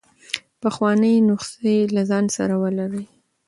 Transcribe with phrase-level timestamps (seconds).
[0.61, 3.05] پخوانۍ نسخې له ځان سره ولرئ.